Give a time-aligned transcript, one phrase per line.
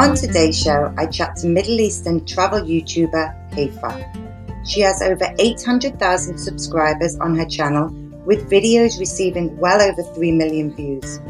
[0.00, 4.64] On today's show, I chat to Middle Eastern travel YouTuber Haifa.
[4.66, 7.90] She has over 800,000 subscribers on her channel,
[8.24, 11.20] with videos receiving well over 3 million views.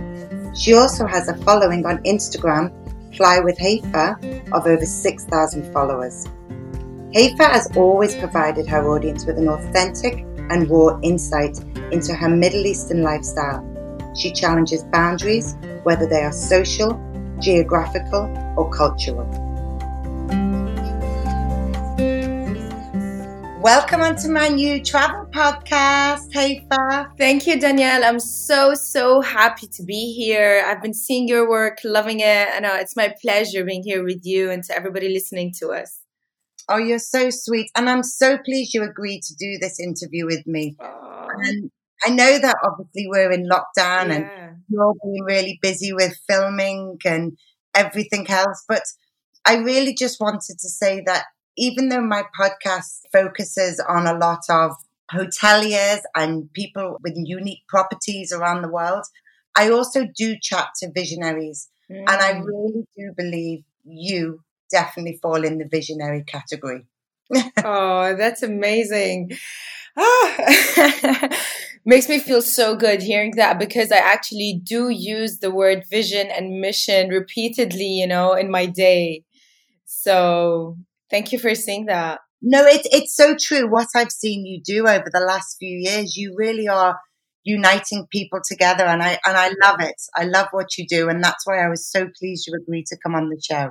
[0.57, 2.71] She also has a following on Instagram,
[3.17, 6.29] Fly with Haifa, of over 6,000 followers.
[7.13, 11.59] Haifa has always provided her audience with an authentic and raw insight
[11.91, 13.67] into her Middle Eastern lifestyle.
[14.17, 16.93] She challenges boundaries, whether they are social,
[17.41, 19.27] geographical, or cultural.
[23.61, 27.13] Welcome onto my new travel podcast, Haifa.
[27.19, 28.05] Thank you, Danielle.
[28.05, 30.65] I'm so, so happy to be here.
[30.67, 34.21] I've been seeing your work, loving it, and uh, it's my pleasure being here with
[34.25, 36.01] you and to everybody listening to us.
[36.71, 37.71] Oh, you're so sweet.
[37.77, 40.77] And I'm so pleased you agreed to do this interview with me.
[40.81, 41.71] And
[42.05, 44.15] I know that obviously we're in lockdown yeah.
[44.15, 47.37] and you're being really busy with filming and
[47.75, 48.65] everything else.
[48.69, 48.83] But
[49.47, 51.25] I really just wanted to say that
[51.57, 54.73] even though my podcast focuses on a lot of
[55.13, 59.05] hoteliers and people with unique properties around the world,
[59.57, 61.69] I also do chat to visionaries.
[61.91, 62.05] Mm.
[62.09, 62.45] And I mm.
[62.47, 66.87] really do believe you definitely fall in the visionary category.
[67.65, 69.33] oh, that's amazing.
[69.97, 71.29] Ah.
[71.85, 76.29] Makes me feel so good hearing that because I actually do use the word vision
[76.29, 79.25] and mission repeatedly, you know, in my day.
[79.87, 80.77] So
[81.11, 82.21] thank you for saying that.
[82.43, 83.71] No, it's it's so true.
[83.71, 86.99] What I've seen you do over the last few years, you really are
[87.45, 90.01] uniting people together and I and I love it.
[90.17, 92.99] I love what you do and that's why I was so pleased you agreed to
[93.03, 93.71] come on the show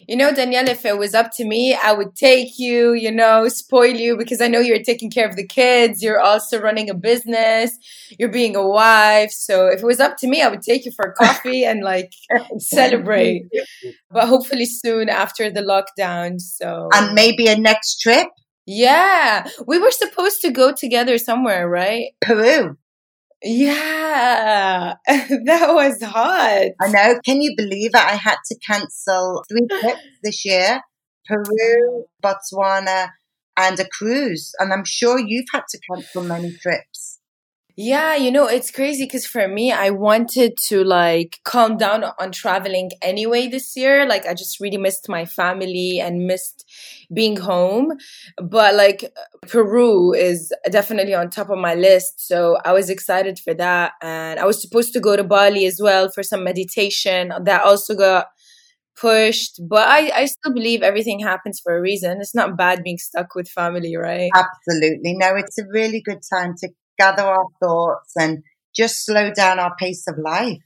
[0.00, 3.48] you know, Danielle, if it was up to me, I would take you, you know,
[3.48, 6.02] spoil you because I know you're taking care of the kids.
[6.02, 7.78] You're also running a business.
[8.18, 9.30] You're being a wife.
[9.30, 11.82] So if it was up to me, I would take you for a coffee and
[11.82, 12.12] like
[12.58, 13.44] celebrate.
[14.10, 16.40] But hopefully soon after the lockdown.
[16.40, 18.28] So and maybe a next trip.
[18.66, 22.12] Yeah, we were supposed to go together somewhere, right?
[22.22, 22.78] Peru.
[23.44, 26.72] Yeah, that was hard.
[26.80, 27.20] I know.
[27.24, 27.96] Can you believe it?
[27.96, 30.80] I had to cancel three trips this year
[31.26, 33.10] Peru, Botswana,
[33.58, 34.52] and a cruise.
[34.58, 37.13] And I'm sure you've had to cancel many trips.
[37.76, 42.30] Yeah, you know, it's crazy because for me, I wanted to like calm down on
[42.30, 44.06] traveling anyway this year.
[44.06, 46.70] Like, I just really missed my family and missed
[47.12, 47.94] being home.
[48.40, 49.12] But like,
[49.48, 52.24] Peru is definitely on top of my list.
[52.28, 53.92] So I was excited for that.
[54.00, 57.32] And I was supposed to go to Bali as well for some meditation.
[57.42, 58.26] That also got
[58.96, 62.98] pushed but I, I still believe everything happens for a reason it's not bad being
[62.98, 66.68] stuck with family right absolutely no it's a really good time to
[66.98, 68.42] gather our thoughts and
[68.74, 70.62] just slow down our pace of life.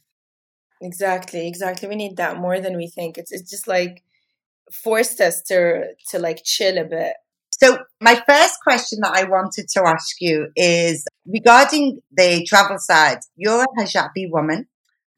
[0.80, 1.88] Exactly, exactly.
[1.88, 3.18] We need that more than we think.
[3.18, 4.02] It's it's just like
[4.72, 7.14] forced us to to like chill a bit.
[7.60, 13.18] So my first question that I wanted to ask you is regarding the travel side.
[13.34, 14.68] You're a hijabi woman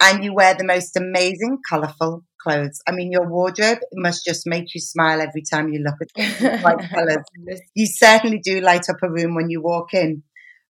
[0.00, 2.80] and you wear the most amazing, colorful clothes.
[2.88, 6.64] I mean, your wardrobe must just make you smile every time you look at it.
[6.64, 7.60] white colors.
[7.74, 10.22] You certainly do light up a room when you walk in.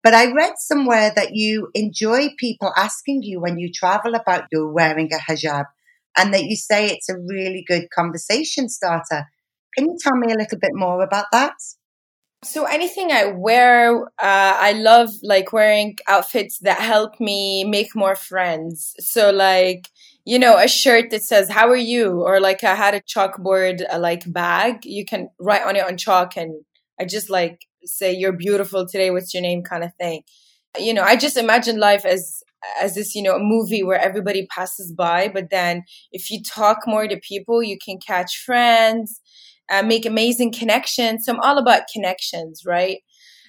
[0.06, 4.68] But I read somewhere that you enjoy people asking you when you travel about you
[4.68, 5.64] wearing a hijab
[6.16, 9.26] and that you say it's a really good conversation starter.
[9.76, 11.56] Can you tell me a little bit more about that?
[12.44, 18.16] So anything I wear, uh, I love like wearing outfits that help me make more
[18.16, 18.94] friends.
[19.00, 19.88] So like,
[20.24, 22.22] you know, a shirt that says, how are you?
[22.22, 25.98] Or like I had a chalkboard, uh, like bag, you can write on it on
[25.98, 26.64] chalk and
[27.00, 29.64] I just like say you're beautiful today what's your name?
[29.64, 30.24] kind of thing.
[30.78, 32.44] You know i just imagine life as
[32.82, 36.80] as this you know a movie where everybody passes by but then if you talk
[36.88, 39.22] more to people you can catch friends
[39.70, 41.26] uh, make amazing connections.
[41.26, 43.00] So i'm all about connections right?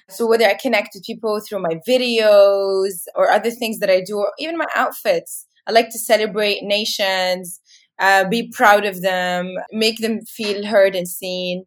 [0.09, 4.17] So whether i connect with people through my videos or other things that i do
[4.17, 7.59] or even my outfits i like to celebrate nations
[7.99, 11.65] uh, be proud of them make them feel heard and seen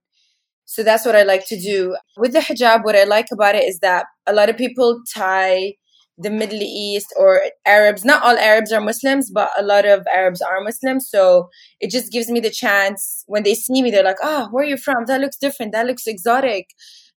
[0.71, 1.97] so that's what I like to do.
[2.17, 5.73] With the hijab, what I like about it is that a lot of people tie
[6.17, 10.41] the Middle East or Arabs, not all Arabs are Muslims, but a lot of Arabs
[10.41, 11.09] are Muslims.
[11.11, 11.49] So
[11.81, 14.69] it just gives me the chance when they see me, they're like, oh, where are
[14.69, 15.07] you from?
[15.07, 15.73] That looks different.
[15.73, 16.69] That looks exotic.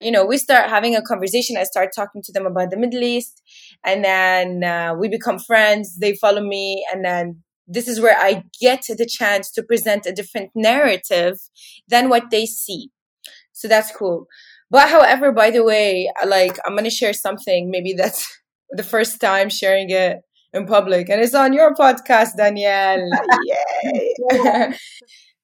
[0.02, 1.56] You know, we start having a conversation.
[1.56, 3.40] I start talking to them about the Middle East
[3.86, 6.00] and then uh, we become friends.
[6.00, 10.12] They follow me and then this is where I get the chance to present a
[10.12, 11.38] different narrative
[11.88, 12.90] than what they see.
[13.54, 14.28] So that's cool.
[14.70, 17.70] But however, by the way, like I'm gonna share something.
[17.72, 18.28] Maybe that's
[18.72, 20.18] the first time sharing it
[20.54, 23.08] in public, and it's on your podcast, Danielle.
[23.84, 24.16] Yay!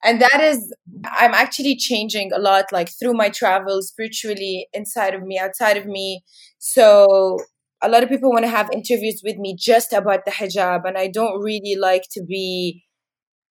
[0.04, 0.74] and that is
[1.06, 5.86] i'm actually changing a lot like through my travels spiritually inside of me outside of
[5.86, 6.24] me
[6.60, 7.38] so
[7.82, 10.98] a lot of people want to have interviews with me just about the hijab and
[10.98, 12.84] i don't really like to be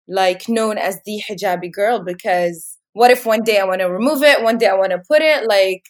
[0.09, 4.23] like known as the hijabi girl because what if one day i want to remove
[4.23, 5.83] it one day i want to put it like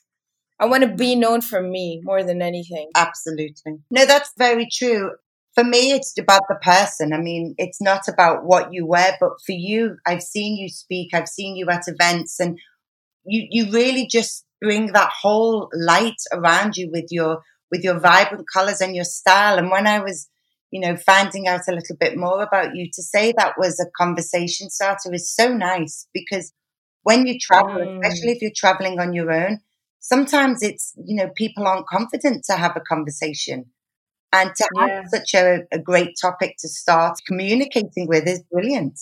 [0.60, 5.12] i want to be known for me more than anything absolutely no that's very true
[5.56, 7.12] for me, it's about the person.
[7.12, 11.13] I mean, it's not about what you wear, but for you, I've seen you speak,
[11.13, 12.57] I've seen you at events, and
[13.25, 17.42] you you really just bring that whole light around you with your
[17.72, 19.57] with your vibrant colors and your style.
[19.57, 20.30] And when I was,
[20.72, 23.92] you know, finding out a little bit more about you, to say that was a
[23.98, 26.54] conversation starter is so nice because
[27.10, 28.00] when you travel, mm.
[28.06, 29.60] especially if you're traveling on your own,
[30.00, 33.66] sometimes it's you know people aren't confident to have a conversation
[34.32, 35.04] and to have yeah.
[35.08, 39.00] such a, a great topic to start communicating with is brilliant.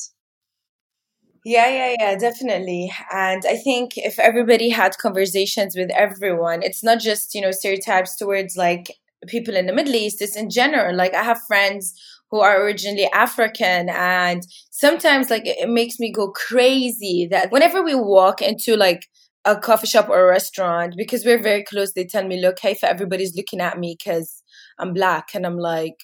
[1.44, 2.92] Yeah, yeah, yeah, definitely.
[3.12, 8.18] And I think if everybody had conversations with everyone, it's not just, you know, stereotypes
[8.18, 8.92] towards like
[9.28, 10.94] people in the Middle East, it's in general.
[10.96, 11.94] Like I have friends
[12.32, 17.96] who are originally African and sometimes like it makes me go crazy that whenever we
[17.96, 19.08] walk into like
[19.46, 22.70] a coffee shop or a restaurant, because we're very close, they tell me, look, hey,
[22.74, 24.44] Haifa, everybody's looking at me because
[24.78, 25.96] I'm black and I'm like,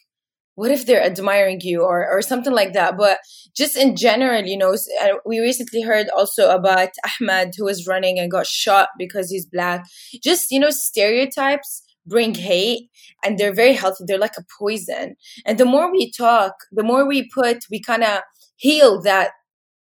[0.56, 1.82] what if they're admiring you?
[1.82, 2.96] or, or something like that.
[2.98, 3.18] But
[3.56, 4.76] just in general you know
[5.26, 9.86] we recently heard also about Ahmaud who was running and got shot because he's black.
[10.24, 12.90] Just you know stereotypes bring hate
[13.24, 15.16] and they're very healthy they're like a poison
[15.46, 18.20] and the more we talk the more we put we kind of
[18.56, 19.32] heal that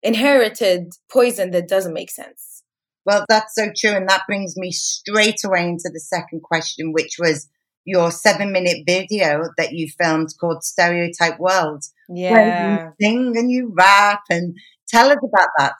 [0.03, 2.63] inherited poison that doesn't make sense
[3.05, 7.15] well that's so true and that brings me straight away into the second question which
[7.19, 7.49] was
[7.85, 11.83] your seven minute video that you filmed called Stereotype World.
[12.09, 12.31] Yeah.
[12.31, 14.57] Where you sing and you rap and
[14.87, 15.75] tell us about that.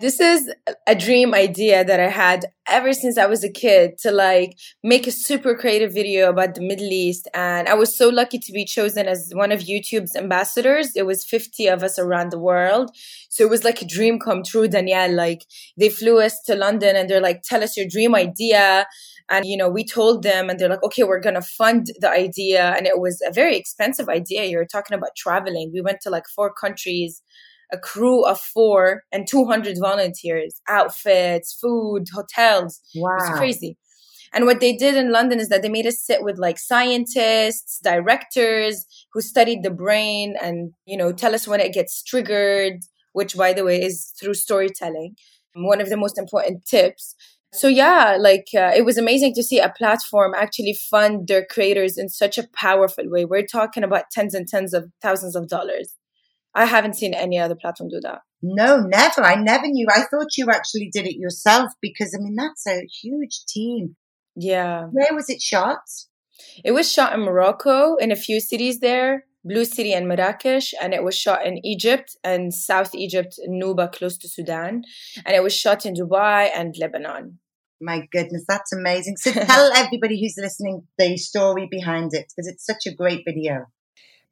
[0.00, 0.48] This is
[0.86, 5.08] a dream idea that I had ever since I was a kid to like make
[5.08, 7.26] a super creative video about the Middle East.
[7.34, 10.92] And I was so lucky to be chosen as one of YouTube's ambassadors.
[10.94, 12.94] It was 50 of us around the world.
[13.28, 15.12] So it was like a dream come true, Danielle.
[15.16, 15.44] Like
[15.76, 18.86] they flew us to London and they're like, tell us your dream idea.
[19.28, 22.08] And, you know, we told them and they're like, okay, we're going to fund the
[22.08, 22.72] idea.
[22.76, 24.44] And it was a very expensive idea.
[24.44, 25.72] You're talking about traveling.
[25.74, 27.20] We went to like four countries,
[27.72, 32.80] a crew of four and 200 volunteers, outfits, food, hotels.
[32.94, 33.10] Wow.
[33.10, 33.78] It was crazy.
[34.32, 37.80] And what they did in London is that they made us sit with like scientists,
[37.82, 42.80] directors who studied the brain and, you know, tell us when it gets triggered,
[43.12, 45.14] which by the way is through storytelling.
[45.54, 47.14] One of the most important tips
[47.52, 51.96] so yeah like uh, it was amazing to see a platform actually fund their creators
[51.96, 55.94] in such a powerful way we're talking about tens and tens of thousands of dollars
[56.62, 58.20] i haven't seen any other platform do that.
[58.40, 59.22] No never.
[59.32, 59.86] I never knew.
[59.90, 63.96] I thought you actually did it yourself because i mean that's a huge team.
[64.36, 64.76] Yeah.
[64.96, 65.84] Where was it shot?
[66.64, 70.92] It was shot in morocco in a few cities there Blue City and Marrakesh, and
[70.92, 74.82] it was shot in Egypt and South Egypt, Nubia, close to Sudan,
[75.24, 77.38] and it was shot in Dubai and Lebanon.
[77.80, 79.16] My goodness, that's amazing.
[79.16, 83.66] So tell everybody who's listening the story behind it because it's such a great video.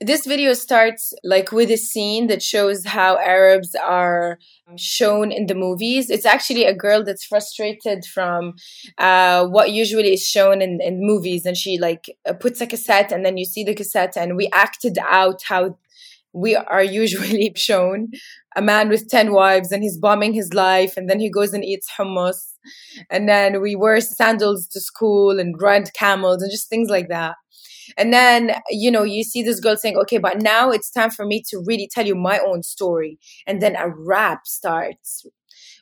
[0.01, 4.39] This video starts like with a scene that shows how Arabs are
[4.77, 6.11] shown in the movies.
[6.11, 8.57] It's actually a girl that's frustrated from
[8.99, 13.11] uh, what usually is shown in, in movies, and she like uh, puts a cassette,
[13.11, 15.79] and then you see the cassette, and we acted out how
[16.35, 18.09] we are usually shown.
[18.55, 21.63] A man with 10 wives and he's bombing his life and then he goes and
[21.63, 22.55] eats hummus.
[23.11, 27.37] And then we wear sandals to school and ride camels and just things like that
[27.97, 31.27] and then, you know, you see this girl saying, okay, but now it's time for
[31.27, 33.19] me to really tell you my own story.
[33.47, 35.27] And then a rap starts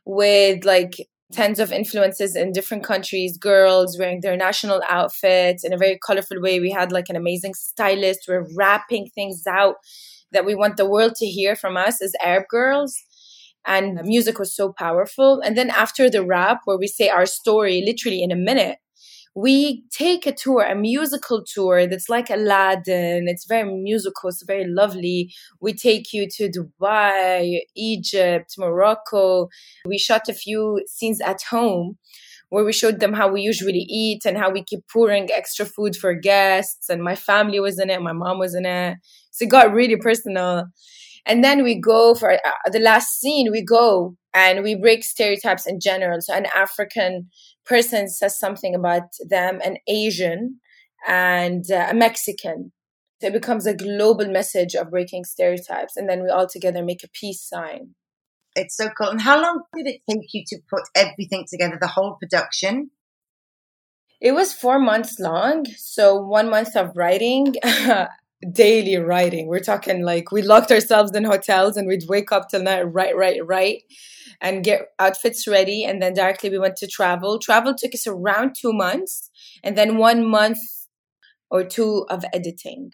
[0.05, 0.95] with like
[1.33, 6.41] tens of influences in different countries, girls wearing their national outfits in a very colorful
[6.41, 6.61] way.
[6.61, 8.27] We had like an amazing stylist.
[8.29, 9.77] We're rapping things out
[10.33, 12.95] that we want the world to hear from us as Arab girls.
[13.67, 15.41] And music was so powerful.
[15.41, 18.77] And then after the rap, where we say our story literally in a minute,
[19.35, 23.27] we take a tour, a musical tour that's like Aladdin.
[23.27, 25.33] It's very musical, it's very lovely.
[25.61, 29.49] We take you to Dubai, Egypt, Morocco.
[29.87, 31.99] We shot a few scenes at home
[32.51, 35.97] where we showed them how we usually eat and how we keep pouring extra food
[35.97, 36.89] for guests.
[36.89, 38.99] And my family was in it, my mom was in it.
[39.33, 40.67] So it got really personal.
[41.27, 42.39] And then we go for uh,
[42.71, 46.21] the last scene, we go and we break stereotypes in general.
[46.21, 47.31] So an African
[47.65, 50.61] person says something about them, an Asian
[51.07, 52.73] and uh, a Mexican.
[53.21, 55.97] So it becomes a global message of breaking stereotypes.
[55.97, 57.95] And then we all together make a peace sign.
[58.57, 59.09] It's so cool.
[59.09, 62.91] And how long did it take you to put everything together, the whole production?
[64.21, 65.67] It was four months long.
[65.77, 67.55] So one month of writing,
[68.53, 69.47] daily writing.
[69.47, 73.17] We're talking like we locked ourselves in hotels and we'd wake up till night, write,
[73.17, 73.83] write, write,
[74.41, 75.85] and get outfits ready.
[75.85, 77.39] And then directly we went to travel.
[77.39, 79.31] Travel took us around two months,
[79.63, 80.59] and then one month
[81.51, 82.91] or two of editing.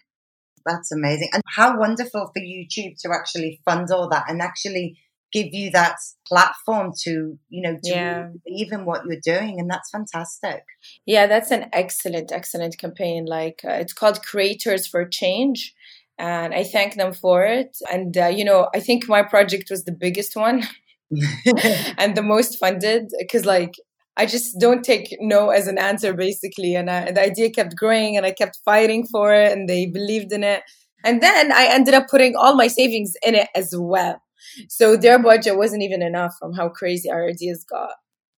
[0.65, 1.29] That's amazing.
[1.33, 4.99] And how wonderful for YouTube to actually fund all that and actually
[5.31, 5.95] give you that
[6.27, 8.29] platform to, you know, to yeah.
[8.45, 9.59] in what you're doing.
[9.59, 10.63] And that's fantastic.
[11.05, 13.25] Yeah, that's an excellent, excellent campaign.
[13.25, 15.73] Like uh, it's called Creators for Change.
[16.17, 17.77] And I thank them for it.
[17.91, 20.63] And, uh, you know, I think my project was the biggest one
[21.97, 23.73] and the most funded because, like,
[24.17, 26.75] I just don't take no as an answer, basically.
[26.75, 30.31] And, I, the idea kept growing and I kept fighting for it and they believed
[30.31, 30.61] in it.
[31.03, 34.21] And then I ended up putting all my savings in it as well.
[34.69, 37.91] So their budget wasn't even enough from how crazy our ideas got.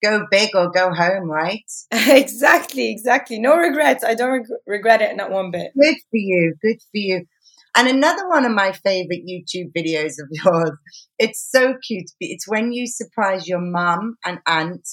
[0.02, 1.62] Go big or go home, right?
[1.92, 3.38] exactly, exactly.
[3.38, 4.02] No regrets.
[4.02, 5.70] I don't reg- regret it, not one bit.
[5.80, 6.54] Good for you.
[6.60, 7.26] Good for you.
[7.76, 10.72] And another one of my favorite YouTube videos of yours.
[11.18, 12.10] It's so cute.
[12.20, 14.88] It's when you surprise your mum and aunt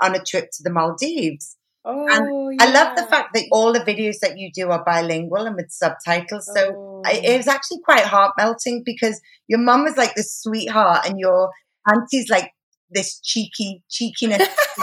[0.00, 1.56] on a trip to the Maldives.
[1.84, 2.66] Oh, and yeah.
[2.66, 5.70] I love the fact that all the videos that you do are bilingual and with
[5.70, 6.48] subtitles.
[6.54, 6.91] So oh.
[7.04, 11.18] I, it was actually quite heart melting because your mum was like this sweetheart and
[11.18, 11.50] your
[11.90, 12.52] auntie's like
[12.90, 14.46] this cheeky cheekiness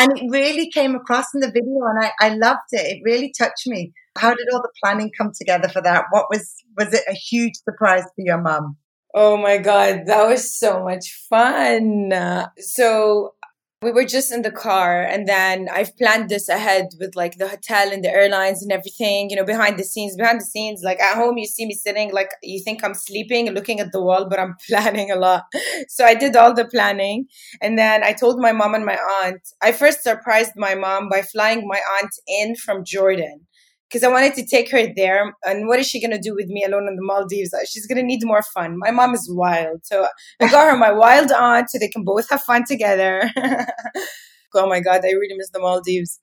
[0.00, 2.96] And it really came across in the video and I, I loved it.
[2.96, 3.92] It really touched me.
[4.16, 6.04] How did all the planning come together for that?
[6.10, 8.76] What was was it a huge surprise for your mum?
[9.14, 12.12] Oh my god, that was so much fun.
[12.58, 13.34] So
[13.80, 17.46] we were just in the car and then I've planned this ahead with like the
[17.46, 20.98] hotel and the airlines and everything, you know, behind the scenes, behind the scenes, like
[20.98, 24.28] at home, you see me sitting, like you think I'm sleeping looking at the wall,
[24.28, 25.44] but I'm planning a lot.
[25.88, 27.26] So I did all the planning.
[27.62, 31.22] And then I told my mom and my aunt, I first surprised my mom by
[31.22, 33.46] flying my aunt in from Jordan
[33.88, 35.34] because I wanted to take her there.
[35.44, 37.54] And what is she going to do with me alone in the Maldives?
[37.54, 38.78] Uh, she's going to need more fun.
[38.78, 39.80] My mom is wild.
[39.84, 40.06] So
[40.40, 43.30] I got her my wild aunt so they can both have fun together.
[44.54, 46.20] oh my God, I really miss the Maldives.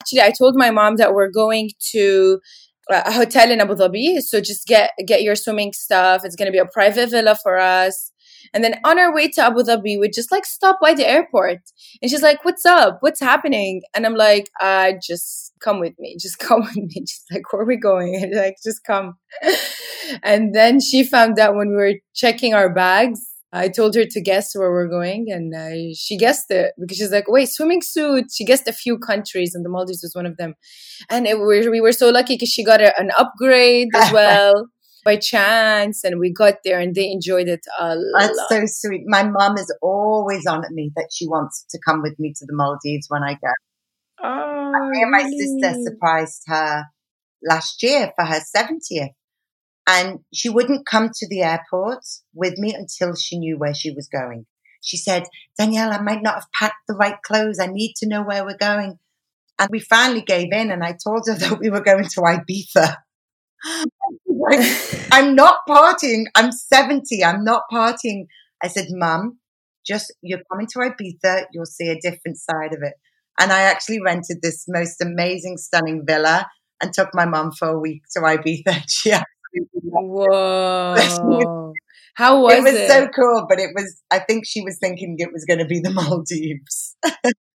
[0.00, 2.40] Actually, I told my mom that we're going to
[2.90, 4.20] a hotel in Abu Dhabi.
[4.20, 6.24] So just get get your swimming stuff.
[6.24, 8.12] It's going to be a private villa for us.
[8.52, 11.60] And then on our way to Abu Dhabi, we just like stop by the airport.
[12.00, 12.98] And she's like, What's up?
[13.00, 13.82] What's happening?
[13.94, 16.16] And I'm like, uh, just come with me.
[16.20, 17.04] Just come with me.
[17.06, 18.16] She's like, Where are we going?
[18.16, 19.14] And like, just come.
[20.22, 23.20] and then she found out when we were checking our bags.
[23.50, 27.10] I told her to guess where we're going, and uh, she guessed it because she's
[27.10, 30.36] like, "Wait, swimming suit." She guessed a few countries, and the Maldives was one of
[30.36, 30.52] them.
[31.08, 34.66] And it, we, we were so lucky because she got a, an upgrade as well
[35.08, 38.20] by chance and we got there and they enjoyed it a lot.
[38.20, 39.04] That's so sweet.
[39.06, 42.44] My mom is always on at me that she wants to come with me to
[42.44, 43.52] the Maldives when I go.
[44.22, 46.84] Oh, me and my sister surprised her
[47.42, 49.14] last year for her 70th.
[49.86, 54.08] And she wouldn't come to the airport with me until she knew where she was
[54.08, 54.44] going.
[54.82, 55.24] She said,
[55.58, 57.58] Danielle, I might not have packed the right clothes.
[57.58, 58.98] I need to know where we're going.
[59.58, 62.96] And we finally gave in and I told her that we were going to Ibiza.
[64.26, 66.24] Like, I'm not partying.
[66.34, 67.24] I'm 70.
[67.24, 68.26] I'm not partying.
[68.62, 69.38] I said, Mum,
[69.86, 72.94] just you're coming to Ibiza, you'll see a different side of it.
[73.40, 76.46] And I actually rented this most amazing, stunning villa
[76.80, 78.82] and took my mum for a week to Ibiza.
[78.88, 79.14] She
[79.80, 81.72] Whoa.
[82.14, 82.62] How was it?
[82.62, 85.44] Was it was so cool, but it was, I think she was thinking it was
[85.44, 86.96] going to be the Maldives.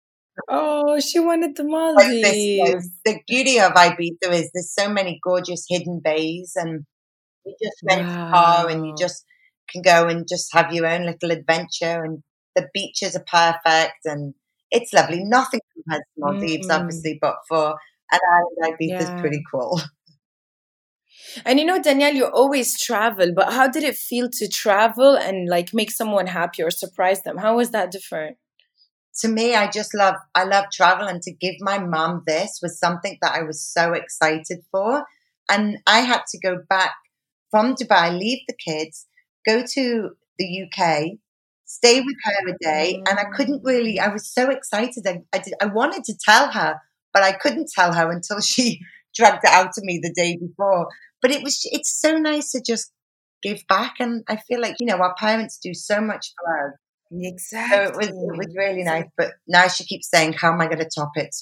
[0.50, 2.90] Oh, she wanted the Maldives.
[3.06, 6.86] the beauty of Ibiza is there's so many gorgeous hidden bays, and
[7.46, 8.28] you just rent wow.
[8.28, 9.25] a car and you just
[9.70, 12.04] can go and just have your own little adventure.
[12.04, 12.24] And
[12.56, 14.34] the beaches are perfect, and
[14.72, 15.24] it's lovely.
[15.24, 16.82] Nothing compares to Maldives, mm-hmm.
[16.82, 17.75] obviously, but for
[18.12, 19.16] an island, Ibiza yeah.
[19.16, 19.82] is pretty cool.
[21.46, 25.50] And you know, Danielle, you always travel, but how did it feel to travel and
[25.50, 27.38] like make someone happy or surprise them?
[27.38, 28.38] How was that different?
[29.20, 32.79] To me, I just love, I love travel and to give my mum this was
[32.79, 35.05] something that I was so excited for.
[35.50, 36.93] And I had to go back
[37.51, 39.05] from Dubai, leave the kids,
[39.46, 41.17] go to the UK,
[41.65, 43.03] stay with her a day.
[43.08, 43.65] And I couldn't mm.
[43.65, 45.05] really, I was so excited.
[45.08, 46.79] I, I, did, I wanted to tell her,
[47.13, 48.79] but I couldn't tell her until she
[49.15, 50.88] dragged it out of me the day before.
[51.22, 52.91] But it was, it's so nice to just
[53.43, 53.96] give back.
[54.00, 56.79] And I feel like, you know, our parents do so much for us.
[57.22, 57.77] Exactly.
[57.77, 59.05] So it was, it was really nice.
[59.17, 61.36] But now she keeps saying, How am I going to top it?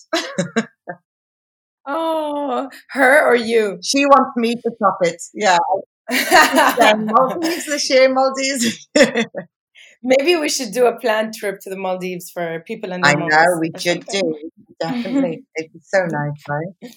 [1.88, 3.80] oh, her or you?
[3.84, 5.22] She wants me to top it.
[5.34, 5.58] Yeah.
[6.98, 8.88] Maldives this year, Maldives.
[10.04, 13.14] Maybe we should do a planned trip to the Maldives for people in the I
[13.14, 14.36] know we should do.
[14.80, 15.44] Definitely.
[15.58, 16.94] It'd be so nice, right?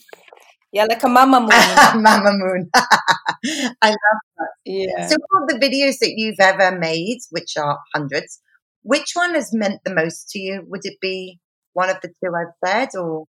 [0.72, 1.50] Yeah, like a mama moon.
[2.02, 2.70] mama moon.
[2.74, 4.48] I love that.
[4.64, 5.06] Yeah.
[5.06, 8.40] So, of the videos that you've ever made, which are hundreds,
[8.84, 10.62] which one has meant the most to you?
[10.68, 11.40] Would it be
[11.72, 13.24] one of the two I've said, or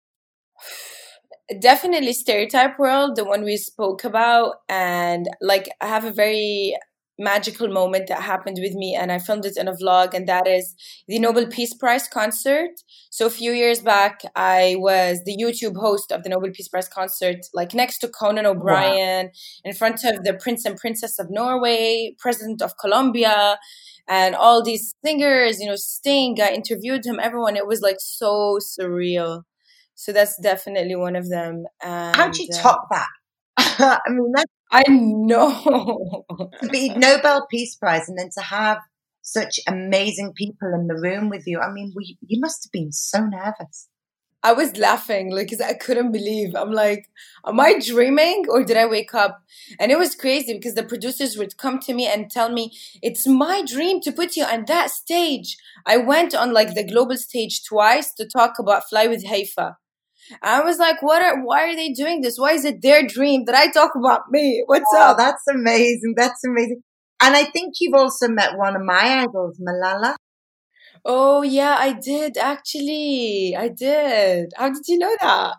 [1.60, 6.76] definitely stereotype world, the one we spoke about, and like I have a very
[7.18, 10.46] magical moment that happened with me and I filmed it in a vlog and that
[10.46, 10.74] is
[11.06, 12.70] the Nobel Peace Prize concert.
[13.10, 16.88] So a few years back I was the YouTube host of the Nobel Peace Prize
[16.88, 19.32] concert like next to Conan O'Brien wow.
[19.64, 23.58] in front of the Prince and Princess of Norway, President of Colombia
[24.08, 27.56] and all these singers, you know, Sting, I interviewed him, everyone.
[27.56, 29.42] It was like so surreal.
[29.94, 31.64] So that's definitely one of them.
[31.82, 34.00] And, How'd you top uh, that?
[34.06, 36.24] I mean, that's I know.
[36.62, 38.78] to be Nobel Peace Prize and then to have
[39.20, 41.60] such amazing people in the room with you.
[41.60, 43.88] I mean, we, you must have been so nervous.
[44.44, 46.54] I was laughing like cause I couldn't believe.
[46.54, 47.08] I'm like,
[47.46, 49.42] am I dreaming or did I wake up?
[49.78, 52.72] And it was crazy because the producers would come to me and tell me
[53.02, 55.56] it's my dream to put you on that stage.
[55.86, 59.76] I went on like the global stage twice to talk about Fly with Haifa.
[60.42, 62.38] I was like, what are, why are they doing this?
[62.38, 64.62] Why is it their dream that I talk about me?
[64.66, 65.18] What's oh, up?
[65.18, 66.14] That's amazing.
[66.16, 66.82] That's amazing.
[67.20, 70.16] And I think you've also met one of my idols, Malala.
[71.04, 73.56] Oh, yeah, I did actually.
[73.58, 74.52] I did.
[74.56, 75.56] How did you know that?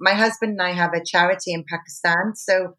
[0.00, 2.34] my husband and I have a charity in Pakistan.
[2.34, 2.76] So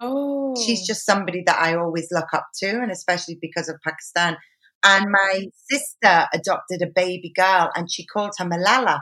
[0.00, 0.54] oh.
[0.64, 4.36] she's just somebody that I always look up to, and especially because of Pakistan.
[4.84, 9.00] And my sister adopted a baby girl and she called her Malala.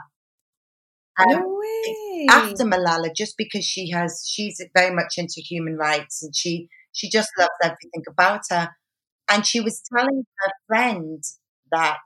[1.19, 2.25] Um, no way.
[2.29, 7.09] After Malala, just because she has, she's very much into human rights and she, she
[7.09, 8.69] just loves everything about her.
[9.29, 11.23] And she was telling her friend
[11.71, 11.99] that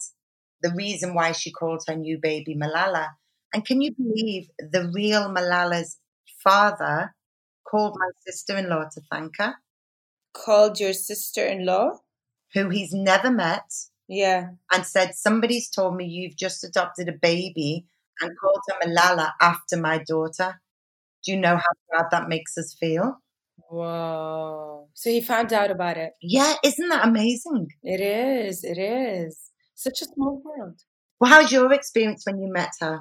[0.61, 3.09] the reason why she called her new baby Malala.
[3.53, 5.97] And can you believe the real Malala's
[6.43, 7.15] father
[7.69, 9.55] called my sister in law to thank her?
[10.33, 11.99] Called your sister in law?
[12.53, 13.69] Who he's never met.
[14.07, 14.51] Yeah.
[14.71, 17.85] And said, Somebody's told me you've just adopted a baby
[18.21, 20.61] and called her Malala after my daughter.
[21.23, 23.21] Do you know how proud that makes us feel?
[23.69, 24.87] Whoa.
[24.93, 26.11] So he found out about it.
[26.21, 27.67] Yeah, isn't that amazing?
[27.83, 28.63] It is.
[28.63, 29.39] It is.
[29.75, 30.79] Such a small world.
[31.19, 32.99] Well, how was your experience when you met her?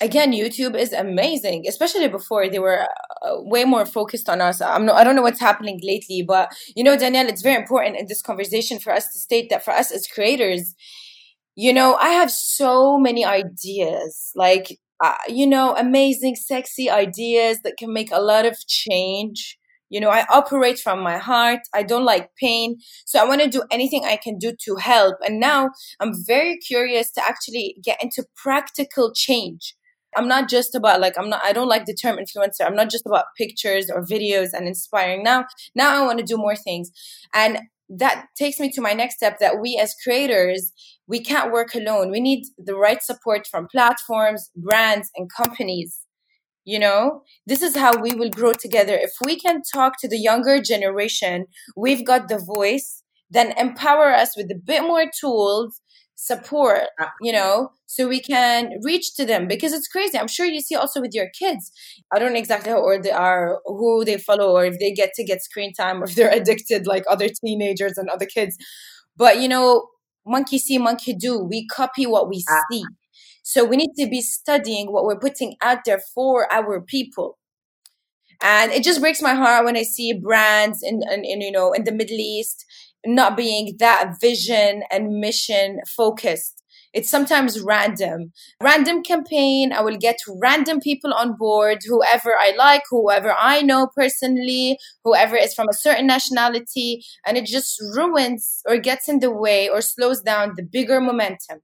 [0.00, 2.86] Again, YouTube is amazing, especially before they were
[3.22, 4.60] uh, way more focused on us.
[4.60, 7.96] I'm no, I don't know what's happening lately, but you know, Danielle, it's very important
[7.96, 10.74] in this conversation for us to state that for us as creators,
[11.54, 17.78] you know, I have so many ideas, like, uh, you know, amazing, sexy ideas that
[17.78, 19.58] can make a lot of change.
[19.88, 21.60] You know, I operate from my heart.
[21.74, 22.76] I don't like pain.
[23.04, 25.16] So I want to do anything I can do to help.
[25.24, 25.70] And now
[26.00, 29.76] I'm very curious to actually get into practical change.
[30.16, 32.66] I'm not just about like I'm not I don't like the term influencer.
[32.66, 35.22] I'm not just about pictures or videos and inspiring.
[35.22, 35.44] Now
[35.74, 36.90] now I want to do more things.
[37.34, 40.72] And that takes me to my next step that we as creators
[41.06, 46.00] we can't work alone we need the right support from platforms brands and companies
[46.66, 47.22] you know?
[47.46, 48.94] This is how we will grow together.
[48.94, 54.36] If we can talk to the younger generation we've got the voice then empower us
[54.36, 55.80] with a bit more tools
[56.14, 56.82] support
[57.20, 59.46] you know so we can reach to them.
[59.46, 60.18] Because it's crazy.
[60.18, 61.70] I'm sure you see also with your kids.
[62.12, 65.14] I don't know exactly how old they are who they follow or if they get
[65.14, 68.56] to get screen time or if they're addicted like other teenagers and other kids.
[69.16, 69.88] But you know
[70.26, 71.38] monkey see monkey do.
[71.38, 72.60] We copy what we ah.
[72.70, 72.84] see
[73.48, 77.38] so we need to be studying what we're putting out there for our people
[78.42, 81.72] and it just breaks my heart when i see brands in, in, in you know
[81.72, 82.64] in the middle east
[83.06, 86.62] not being that vision and mission focused.
[86.92, 88.32] It's sometimes random.
[88.62, 89.72] Random campaign.
[89.72, 95.36] I will get random people on board, whoever I like, whoever I know personally, whoever
[95.36, 99.82] is from a certain nationality, and it just ruins or gets in the way or
[99.82, 101.60] slows down the bigger momentum.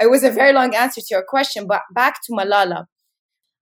[0.00, 2.84] It was a very long answer to your question, but back to Malala.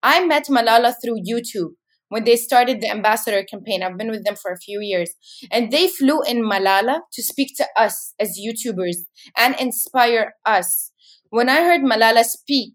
[0.03, 1.71] I met Malala through YouTube
[2.09, 3.83] when they started the ambassador campaign.
[3.83, 5.13] I've been with them for a few years.
[5.51, 8.97] And they flew in Malala to speak to us as YouTubers
[9.37, 10.93] and inspire us.
[11.31, 12.75] When I heard Malala speak,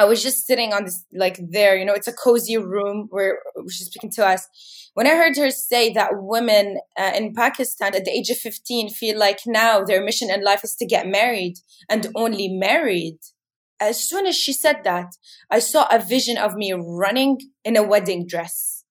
[0.00, 3.38] I was just sitting on this, like there, you know, it's a cozy room where
[3.68, 4.48] she's speaking to us.
[4.94, 8.90] When I heard her say that women uh, in Pakistan at the age of 15
[8.90, 11.54] feel like now their mission in life is to get married
[11.88, 13.18] and only married,
[13.80, 15.14] as soon as she said that,
[15.50, 18.84] I saw a vision of me running in a wedding dress,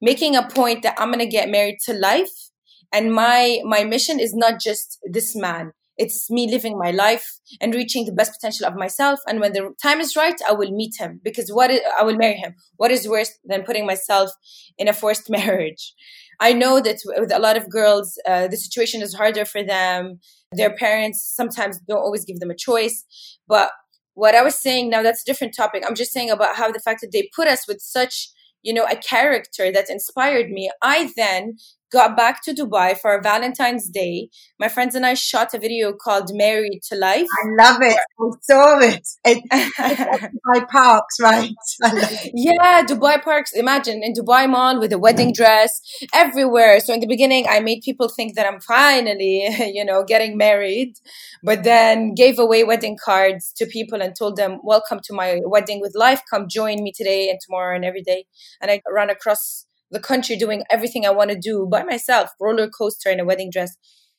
[0.00, 2.50] making a point that I'm going to get married to life
[2.92, 5.72] And my, my mission is not just this man.
[6.00, 7.26] It's me living my life
[7.60, 9.20] and reaching the best potential of myself.
[9.26, 12.16] And when the time is right, I will meet him because what is, I will
[12.16, 12.54] marry him.
[12.76, 14.30] What is worse than putting myself
[14.78, 15.92] in a forced marriage?
[16.40, 20.20] I know that with a lot of girls, uh, the situation is harder for them.
[20.52, 23.04] Their parents sometimes don't always give them a choice.
[23.46, 23.70] But
[24.14, 25.84] what I was saying now, that's a different topic.
[25.86, 28.30] I'm just saying about how the fact that they put us with such
[28.62, 30.70] you know, a character that inspired me.
[30.82, 31.56] I then
[31.90, 34.28] got back to Dubai for Valentine's Day.
[34.58, 37.26] My friends and I shot a video called Married to Life.
[37.42, 37.96] I love it.
[37.96, 39.08] I saw it.
[39.24, 39.42] it
[40.46, 41.50] Dubai Parks, right?
[42.34, 43.52] yeah, Dubai Parks.
[43.52, 45.80] Imagine in Dubai Mall with a wedding dress
[46.14, 46.80] everywhere.
[46.80, 50.94] So in the beginning, I made people think that I'm finally, you know, getting married,
[51.42, 55.80] but then gave away wedding cards to people and told them, welcome to my wedding
[55.80, 56.22] with life.
[56.30, 58.26] Come join me today and tomorrow and every day.
[58.60, 62.68] And I ran across the country doing everything I want to do by myself, roller
[62.68, 63.76] coaster in a wedding dress.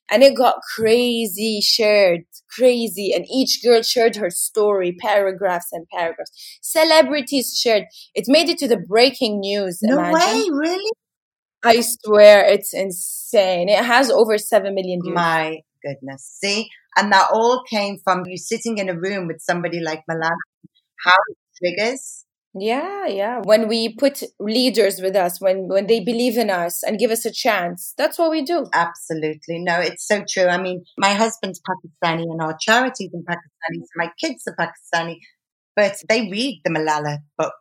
[0.09, 2.21] And it got crazy shared,
[2.53, 3.13] crazy.
[3.13, 6.59] And each girl shared her story, paragraphs and paragraphs.
[6.61, 7.85] Celebrities shared.
[8.13, 9.79] It made it to the breaking news.
[9.81, 10.13] No imagine.
[10.13, 10.91] way, really?
[11.63, 13.69] I swear it's insane.
[13.69, 15.15] It has over 7 million views.
[15.15, 16.37] My goodness.
[16.41, 16.69] See?
[16.97, 20.31] And that all came from you sitting in a room with somebody like Malala.
[21.05, 23.39] How it triggers yeah, yeah.
[23.43, 27.25] When we put leaders with us, when when they believe in us and give us
[27.25, 28.67] a chance, that's what we do.
[28.73, 29.59] Absolutely.
[29.59, 30.47] No, it's so true.
[30.47, 35.19] I mean, my husband's Pakistani and our charities in Pakistani, so my kids are Pakistani,
[35.75, 37.55] but they read the Malala book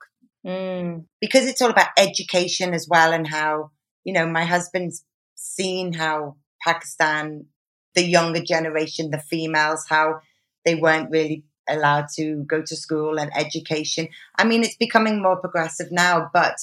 [0.45, 1.05] mm.
[1.21, 3.71] because it's all about education as well and how,
[4.05, 5.05] you know, my husband's
[5.37, 7.47] seen how Pakistan,
[7.95, 10.21] the younger generation, the females, how
[10.65, 14.09] they weren't really allowed to go to school and education.
[14.37, 16.57] I mean, it's becoming more progressive now, but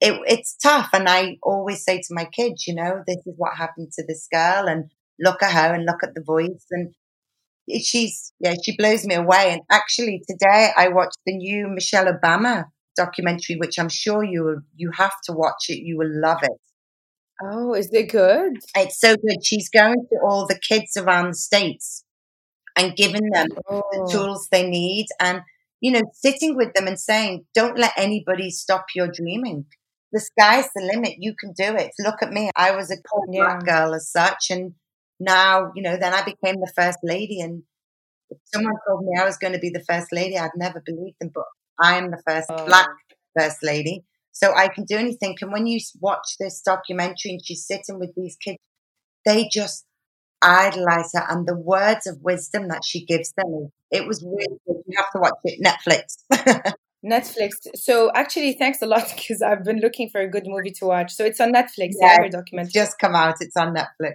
[0.00, 0.90] it, it's tough.
[0.92, 4.26] And I always say to my kids, you know, this is what happened to this
[4.32, 6.66] girl, and look at her and look at the voice.
[6.70, 6.94] And
[7.82, 9.52] she's, yeah, she blows me away.
[9.52, 12.64] And actually, today I watched the new Michelle Obama
[12.96, 15.78] documentary, which I'm sure you will, you have to watch it.
[15.78, 16.58] You will love it.
[17.42, 18.58] Oh, is it good?
[18.76, 19.44] It's so good.
[19.44, 22.04] She's going to all the kids around the states
[22.80, 23.82] and giving them oh.
[23.92, 25.42] the tools they need and
[25.80, 29.66] you know sitting with them and saying don't let anybody stop your dreaming
[30.12, 33.24] the sky's the limit you can do it look at me i was a poor
[33.30, 33.42] yeah.
[33.42, 34.72] black girl as such and
[35.18, 37.62] now you know then i became the first lady and
[38.30, 41.14] if someone told me i was going to be the first lady i'd never believe
[41.20, 41.44] them but
[41.80, 42.64] i am the first oh.
[42.66, 42.88] black
[43.38, 47.66] first lady so i can do anything and when you watch this documentary and she's
[47.66, 48.58] sitting with these kids
[49.26, 49.84] they just
[50.42, 53.70] idolize her and the words of wisdom that she gives them.
[53.90, 54.82] It was really good.
[54.86, 55.60] You have to watch it.
[55.62, 56.72] Netflix.
[57.04, 57.52] Netflix.
[57.74, 61.12] So actually, thanks a lot because I've been looking for a good movie to watch.
[61.12, 61.92] So it's on Netflix.
[62.00, 62.72] Yeah, documentary.
[62.72, 63.36] just come out.
[63.40, 64.14] It's on Netflix.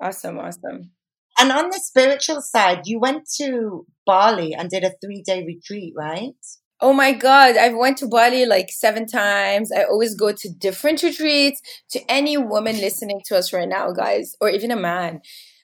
[0.00, 0.90] Awesome, awesome.
[1.38, 5.94] And on the spiritual side, you went to Bali and did a three day retreat,
[5.96, 6.34] right?
[6.80, 9.70] Oh my God, I've went to Bali like seven times.
[9.72, 11.60] I always go to different retreats.
[11.90, 15.20] To any woman listening to us right now, guys, or even a man,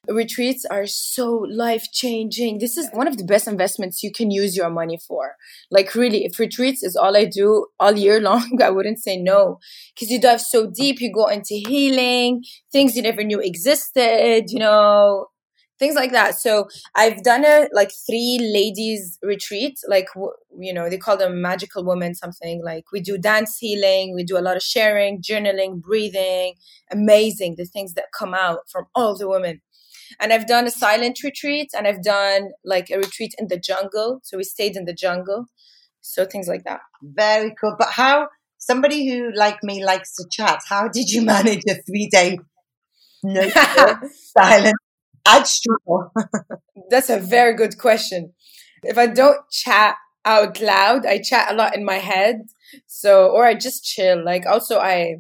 [0.08, 2.58] retreats are so life changing.
[2.58, 5.36] This is one of the best investments you can use your money for.
[5.70, 9.58] Like really, if retreats is all I do all year long, I wouldn't say no.
[9.98, 14.58] Cause you dive so deep, you go into healing, things you never knew existed, you
[14.58, 15.26] know,
[15.78, 16.38] things like that.
[16.38, 20.08] So I've done a like three ladies retreat, like,
[20.58, 24.38] you know, they call them magical women, something like we do dance healing, we do
[24.38, 26.54] a lot of sharing, journaling, breathing,
[26.90, 29.60] amazing the things that come out from all the women
[30.18, 34.20] and I've done a silent retreat and I've done like a retreat in the jungle.
[34.23, 35.46] So we stayed in the jungle.
[36.01, 36.81] So things like that.
[37.03, 37.77] Very cool.
[37.79, 42.09] But how, somebody who like me likes to chat, how did you manage a three
[42.11, 42.38] day
[43.23, 43.49] no
[44.37, 44.77] silent?
[45.27, 46.12] I'd struggle.
[46.90, 48.33] That's a very good question.
[48.83, 52.42] If I don't chat out loud, I chat a lot in my head.
[52.87, 54.25] So, or I just chill.
[54.25, 55.16] Like also I,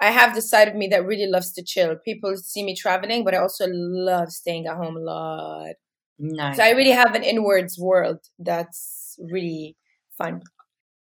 [0.00, 1.96] I have the side of me that really loves to chill.
[2.04, 5.74] People see me traveling, but I also love staying at home a lot.
[6.18, 6.56] Nice.
[6.56, 9.76] So I really have an inwards world that's really
[10.18, 10.42] fun.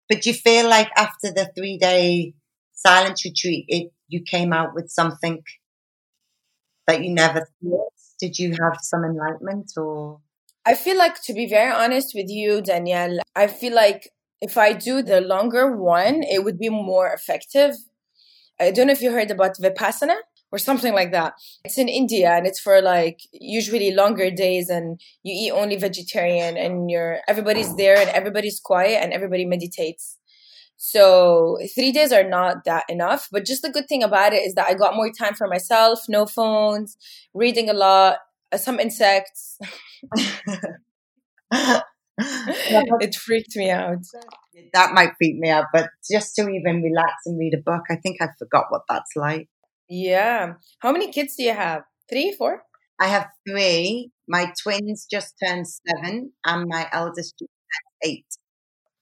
[0.08, 2.34] But you feel like after the three day
[2.72, 5.42] silence retreat, it you came out with something
[6.86, 7.92] that you never thought?
[8.20, 10.20] Did you have some enlightenment or?
[10.66, 14.72] I feel like, to be very honest with you, Danielle, I feel like if I
[14.72, 17.74] do the longer one, it would be more effective
[18.60, 20.16] I don't know if you heard about Vipassana
[20.52, 21.34] or something like that.
[21.64, 26.56] It's in India and it's for like usually longer days and you eat only vegetarian
[26.56, 30.18] and you're everybody's there and everybody's quiet and everybody meditates.
[30.76, 33.28] So three days are not that enough.
[33.32, 36.00] But just the good thing about it is that I got more time for myself,
[36.08, 36.96] no phones,
[37.32, 38.18] reading a lot,
[38.52, 39.58] uh, some insects.
[42.18, 44.04] it freaked me out.
[44.72, 47.96] That might freak me out, but just to even relax and read a book, I
[47.96, 49.48] think I forgot what that's like.
[49.88, 50.54] Yeah.
[50.78, 51.82] How many kids do you have?
[52.08, 52.62] Three, four?
[53.00, 54.10] I have three.
[54.28, 58.26] My twins just turned seven, and my eldest just turned eight.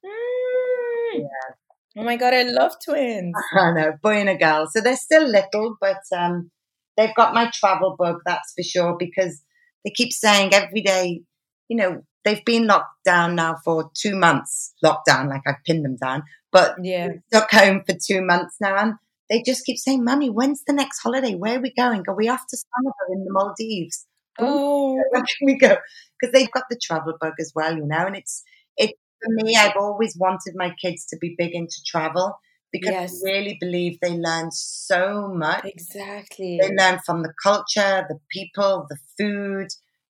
[0.05, 1.19] Mm.
[1.19, 1.53] Yeah.
[1.95, 3.35] Oh my god, I love twins.
[3.53, 4.67] I know, boy and a girl.
[4.71, 6.49] So they're still little, but um,
[6.97, 9.41] they've got my travel bug, that's for sure, because
[9.85, 11.21] they keep saying every day,
[11.67, 14.73] you know, they've been locked down now for two months.
[14.83, 18.93] Lockdown, like I've pinned them down, but yeah, stuck home for two months now, and
[19.29, 21.35] they just keep saying, "Mummy, when's the next holiday?
[21.35, 22.03] Where are we going?
[22.07, 24.05] Are we off to Soneva in the Maldives?
[24.39, 25.77] Oh, where can we go?"
[26.19, 28.43] Because they've got the travel bug as well, you know, and it's
[28.77, 29.55] it for me.
[29.55, 32.39] I've always wanted my kids to be big into travel
[32.71, 33.21] because yes.
[33.25, 35.65] I really believe they learn so much.
[35.65, 39.69] Exactly, they learn from the culture, the people, the food,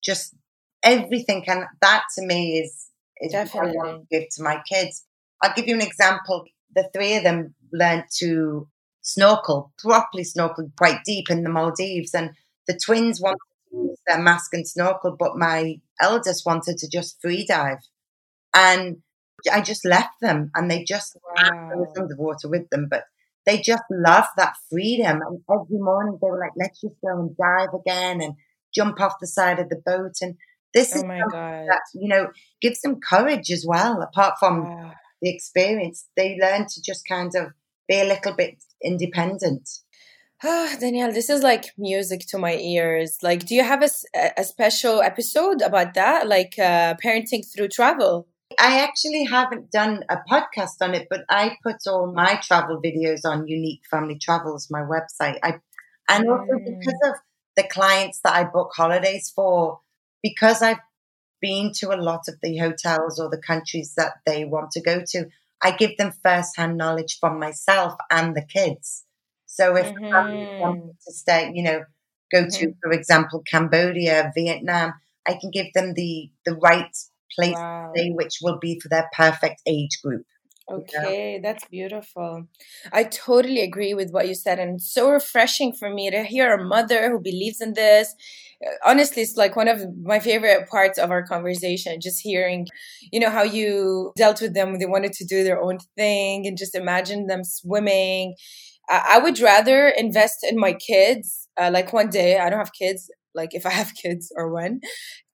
[0.03, 0.35] just
[0.83, 1.43] everything.
[1.47, 2.87] And that to me is
[3.21, 3.77] is Definitely.
[3.77, 5.05] what I want to give to my kids.
[5.41, 6.45] I'll give you an example.
[6.75, 8.67] The three of them learned to
[9.01, 12.13] snorkel, properly snorkel quite deep in the Maldives.
[12.13, 12.31] And
[12.67, 13.39] the twins wanted
[13.71, 17.79] to use their mask and snorkel, but my eldest wanted to just free dive.
[18.55, 18.97] And
[19.51, 21.71] I just left them and they just, wow.
[21.71, 23.03] I was underwater with them, but
[23.45, 25.21] they just love that freedom.
[25.21, 28.35] And every morning they were like, let's just go and dive again and
[28.73, 30.13] jump off the side of the boat.
[30.21, 30.35] And
[30.73, 31.67] this oh is my God.
[31.67, 32.29] that, you know,
[32.61, 34.91] gives them courage as well, apart from wow.
[35.21, 36.07] the experience.
[36.17, 37.53] They learn to just kind of
[37.87, 39.69] be a little bit independent.
[40.43, 43.17] Ah, Danielle, this is like music to my ears.
[43.21, 43.89] Like, do you have a,
[44.37, 48.27] a special episode about that, like uh, parenting through travel?
[48.59, 53.21] I actually haven't done a podcast on it, but I put all my travel videos
[53.25, 55.39] on Unique Family Travels, my website.
[55.41, 55.55] I,
[56.07, 56.79] and also mm.
[56.79, 57.15] because of
[57.55, 59.79] the clients that I book holidays for,
[60.23, 60.79] because I've
[61.41, 65.03] been to a lot of the hotels or the countries that they want to go
[65.09, 65.25] to,
[65.61, 69.03] I give them first-hand knowledge from myself and the kids.
[69.45, 70.09] So if mm-hmm.
[70.09, 71.83] family wanted to stay, you know,
[72.31, 72.65] go mm-hmm.
[72.65, 74.93] to, for example, Cambodia, Vietnam,
[75.27, 76.95] I can give them the the right
[77.35, 77.91] place wow.
[77.93, 80.25] to stay, which will be for their perfect age group.
[80.71, 82.47] Okay, that's beautiful.
[82.93, 86.63] I totally agree with what you said, and so refreshing for me to hear a
[86.63, 88.15] mother who believes in this.
[88.65, 92.65] Uh, honestly, it's like one of my favorite parts of our conversation, just hearing,
[93.11, 94.71] you know, how you dealt with them.
[94.71, 98.35] when They wanted to do their own thing and just imagine them swimming.
[98.89, 101.47] I would rather invest in my kids.
[101.59, 104.81] Uh, like one day, I don't have kids, like if I have kids or when,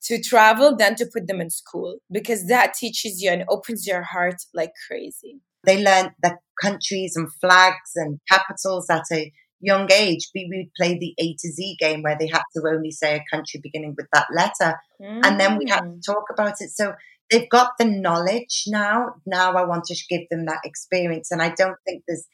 [0.03, 4.03] to travel than to put them in school because that teaches you and opens your
[4.03, 5.41] heart like crazy.
[5.65, 10.29] They learned the countries and flags and capitals at a young age.
[10.33, 13.35] We would play the A to Z game where they had to only say a
[13.35, 14.77] country beginning with that letter.
[15.01, 15.25] Mm.
[15.25, 16.05] And then we had to mm.
[16.05, 16.69] talk about it.
[16.69, 16.93] So
[17.29, 19.15] they've got the knowledge now.
[19.25, 21.31] Now I want to give them that experience.
[21.31, 22.25] And I don't think there's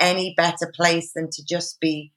[0.00, 2.12] any better place than to just be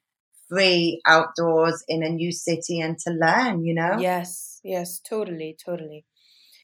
[0.49, 3.97] free outdoors in a new city and to learn, you know?
[3.99, 6.05] Yes, yes, totally, totally.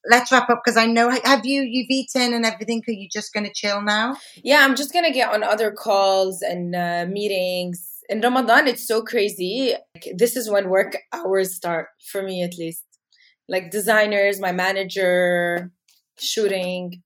[0.10, 2.84] Let's wrap up because I know have you you've eaten and everything.
[2.88, 4.18] Are you just going to chill now?
[4.44, 7.90] Yeah, I'm just going to get on other calls and uh, meetings.
[8.10, 9.76] In Ramadan, it's so crazy.
[10.14, 12.84] This is when work hours start for me, at least.
[13.48, 15.72] Like designers, my manager,
[16.20, 17.02] shooting.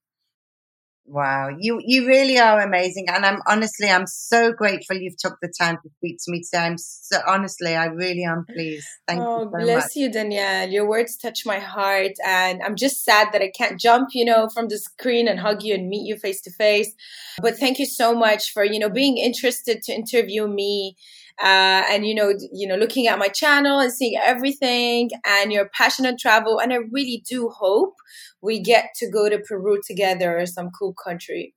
[1.10, 5.50] Wow, you you really are amazing, and I'm honestly I'm so grateful you've took the
[5.58, 6.64] time to speak to me today.
[6.64, 8.86] I'm so honestly, I really am pleased.
[9.06, 9.44] Thank oh, you.
[9.44, 9.96] So bless much.
[9.96, 10.68] you, Danielle.
[10.68, 14.50] Your words touch my heart, and I'm just sad that I can't jump, you know,
[14.52, 16.92] from the screen and hug you and meet you face to face.
[17.40, 20.94] But thank you so much for you know being interested to interview me
[21.42, 25.68] uh, and you know you know looking at my channel and seeing everything and your
[25.72, 27.94] passionate travel and i really do hope
[28.40, 31.54] we get to go to peru together or some cool country.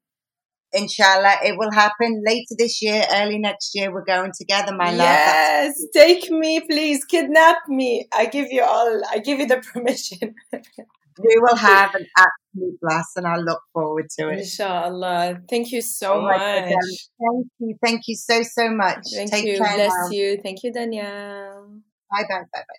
[0.73, 3.91] Inshallah it will happen later this year early next year.
[3.91, 4.99] We're going together my love.
[4.99, 5.73] Yes.
[5.93, 7.03] take me please.
[7.03, 8.07] Kidnap me.
[8.13, 10.35] I give you all i give you the permission
[11.19, 14.39] we will have an absolute blast and I look forward to it.
[14.39, 15.41] Inshallah.
[15.50, 16.39] Thank you so oh much.
[16.39, 17.76] Thank you.
[17.84, 19.06] Thank you so, so much.
[19.13, 19.58] Thank Take you.
[19.58, 20.10] Bless now.
[20.10, 20.38] you.
[20.41, 21.82] Thank you, Danielle.
[22.12, 22.41] Bye bye.
[22.54, 22.76] Bye bye.